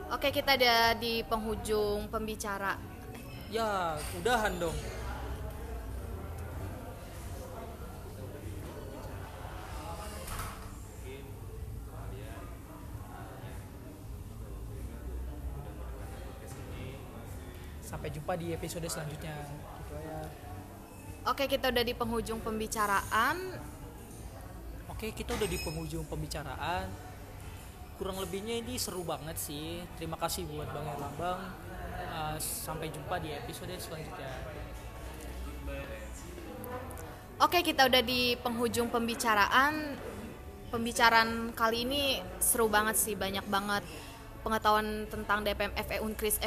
Oke, 0.07 0.31
kita 0.31 0.55
ada 0.55 0.95
di 0.95 1.27
penghujung 1.27 2.07
pembicara. 2.07 2.79
ya 3.51 3.95
udahan 4.19 4.55
dong 4.59 4.75
sampai 18.07 18.23
jumpa 18.23 18.39
di 18.39 18.55
episode 18.55 18.87
selanjutnya 18.87 19.35
gitu 19.83 19.95
ya 19.99 20.23
Oke, 21.27 21.51
kita 21.51 21.75
udah 21.75 21.83
di 21.83 21.91
penghujung 21.91 22.39
pembicaraan. 22.39 23.35
Oke, 24.87 25.11
kita 25.11 25.35
udah 25.35 25.49
di 25.51 25.59
penghujung 25.59 26.07
pembicaraan. 26.07 26.87
Kurang 27.99 28.23
lebihnya 28.23 28.63
ini 28.63 28.79
seru 28.79 29.03
banget 29.03 29.35
sih. 29.35 29.83
Terima 29.99 30.15
kasih 30.23 30.47
buat 30.47 30.71
Bang 30.71 30.87
Erlambang. 30.87 31.51
Uh, 32.15 32.39
sampai 32.39 32.95
jumpa 32.95 33.19
di 33.19 33.35
episode 33.35 33.75
selanjutnya. 33.75 34.31
Oke, 37.43 37.67
kita 37.67 37.91
udah 37.91 38.07
di 38.07 38.39
penghujung 38.39 38.87
pembicaraan. 38.87 39.99
Pembicaraan 40.71 41.51
kali 41.59 41.91
ini 41.91 42.23
seru 42.39 42.71
banget 42.71 42.95
sih, 42.95 43.19
banyak 43.19 43.51
banget 43.51 43.83
pengetahuan 44.47 45.11
tentang 45.11 45.43
DPM 45.43 45.75
FE 45.75 45.99
Unkris 46.07 46.39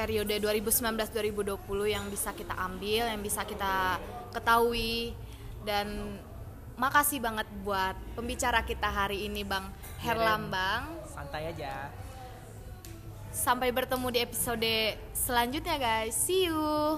periode 0.00 0.40
2019-2020 0.40 1.60
yang 1.92 2.08
bisa 2.08 2.32
kita 2.32 2.56
ambil, 2.56 3.04
yang 3.04 3.20
bisa 3.20 3.44
kita 3.44 4.00
ketahui 4.32 5.12
dan 5.68 6.16
makasih 6.80 7.20
banget 7.20 7.44
buat 7.60 7.92
pembicara 8.16 8.64
kita 8.64 8.88
hari 8.88 9.28
ini 9.28 9.44
Bang 9.44 9.68
Herlambang. 10.00 10.88
Santai 11.04 11.52
aja. 11.52 11.92
Sampai 13.28 13.68
bertemu 13.68 14.08
di 14.08 14.18
episode 14.24 14.74
selanjutnya 15.12 15.76
guys. 15.76 16.16
See 16.16 16.48
you. 16.48 16.96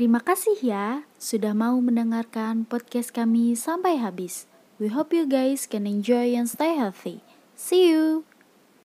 Terima 0.00 0.16
kasih 0.16 0.64
ya 0.64 1.04
sudah 1.20 1.52
mau 1.52 1.76
mendengarkan 1.76 2.64
podcast 2.64 3.12
kami 3.12 3.52
sampai 3.52 4.00
habis. 4.00 4.48
We 4.80 4.88
hope 4.88 5.12
you 5.12 5.28
guys 5.28 5.68
can 5.68 5.84
enjoy 5.84 6.32
and 6.32 6.48
stay 6.48 6.72
healthy. 6.72 7.20
See 7.52 7.92
you. 7.92 8.24